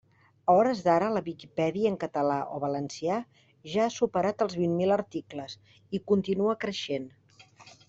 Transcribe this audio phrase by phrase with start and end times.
[0.51, 3.19] A hores d'ara la Viquipèdia en català o valencià,
[3.75, 5.57] ja ha superat els vint mil articles,
[5.99, 7.09] i continua creixent.